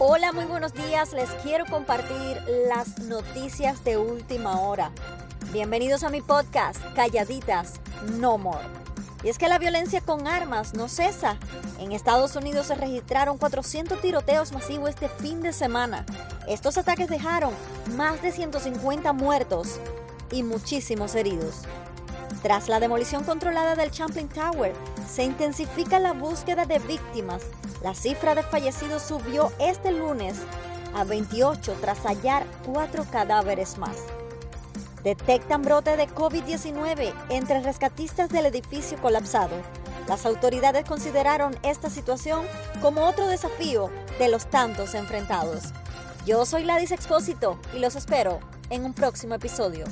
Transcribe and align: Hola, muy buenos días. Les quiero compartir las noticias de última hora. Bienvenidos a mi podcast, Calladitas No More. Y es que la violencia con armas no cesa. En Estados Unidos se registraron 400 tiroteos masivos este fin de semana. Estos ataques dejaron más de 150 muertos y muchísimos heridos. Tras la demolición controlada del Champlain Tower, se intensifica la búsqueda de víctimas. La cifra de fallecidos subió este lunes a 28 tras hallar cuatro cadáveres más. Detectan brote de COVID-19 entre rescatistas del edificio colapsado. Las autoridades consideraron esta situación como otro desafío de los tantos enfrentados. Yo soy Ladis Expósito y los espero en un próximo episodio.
Hola, 0.00 0.32
muy 0.32 0.44
buenos 0.44 0.74
días. 0.74 1.12
Les 1.12 1.28
quiero 1.42 1.66
compartir 1.66 2.40
las 2.68 3.00
noticias 3.00 3.82
de 3.82 3.96
última 3.96 4.60
hora. 4.60 4.92
Bienvenidos 5.52 6.04
a 6.04 6.08
mi 6.08 6.20
podcast, 6.20 6.80
Calladitas 6.94 7.80
No 8.16 8.38
More. 8.38 8.64
Y 9.24 9.28
es 9.28 9.38
que 9.38 9.48
la 9.48 9.58
violencia 9.58 10.00
con 10.00 10.28
armas 10.28 10.74
no 10.74 10.86
cesa. 10.88 11.36
En 11.80 11.90
Estados 11.90 12.36
Unidos 12.36 12.66
se 12.66 12.76
registraron 12.76 13.38
400 13.38 14.00
tiroteos 14.00 14.52
masivos 14.52 14.90
este 14.90 15.08
fin 15.08 15.42
de 15.42 15.52
semana. 15.52 16.06
Estos 16.46 16.78
ataques 16.78 17.08
dejaron 17.08 17.52
más 17.96 18.22
de 18.22 18.30
150 18.30 19.12
muertos 19.12 19.80
y 20.30 20.44
muchísimos 20.44 21.16
heridos. 21.16 21.62
Tras 22.42 22.68
la 22.68 22.80
demolición 22.80 23.24
controlada 23.24 23.74
del 23.74 23.90
Champlain 23.90 24.28
Tower, 24.28 24.72
se 25.08 25.24
intensifica 25.24 25.98
la 25.98 26.12
búsqueda 26.12 26.66
de 26.66 26.78
víctimas. 26.78 27.42
La 27.82 27.94
cifra 27.94 28.34
de 28.34 28.42
fallecidos 28.42 29.02
subió 29.02 29.52
este 29.58 29.92
lunes 29.92 30.36
a 30.94 31.04
28 31.04 31.76
tras 31.80 32.04
hallar 32.04 32.46
cuatro 32.64 33.04
cadáveres 33.10 33.78
más. 33.78 33.96
Detectan 35.02 35.62
brote 35.62 35.96
de 35.96 36.08
COVID-19 36.08 37.12
entre 37.30 37.60
rescatistas 37.62 38.28
del 38.30 38.46
edificio 38.46 38.98
colapsado. 39.00 39.56
Las 40.08 40.24
autoridades 40.26 40.84
consideraron 40.88 41.56
esta 41.62 41.90
situación 41.90 42.44
como 42.80 43.04
otro 43.04 43.26
desafío 43.26 43.90
de 44.18 44.28
los 44.28 44.46
tantos 44.46 44.94
enfrentados. 44.94 45.64
Yo 46.24 46.44
soy 46.46 46.64
Ladis 46.64 46.92
Expósito 46.92 47.58
y 47.74 47.78
los 47.78 47.94
espero 47.94 48.40
en 48.70 48.84
un 48.84 48.92
próximo 48.92 49.34
episodio. 49.34 49.84